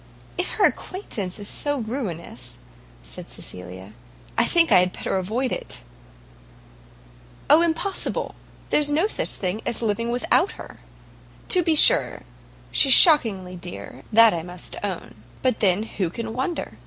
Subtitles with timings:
[0.35, 2.57] "If her acquaintance is so ruinous,"
[3.03, 3.93] said Cecilia,
[4.35, 5.81] "I think I had better avoid it."
[7.51, 8.33] "Oh, impossible!
[8.71, 10.79] there's no such thing as living without her.
[11.49, 12.23] To be sure
[12.71, 16.79] she's shockingly dear, that I must own; but then who can wonder?